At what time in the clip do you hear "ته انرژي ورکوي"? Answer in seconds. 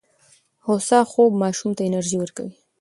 1.77-2.53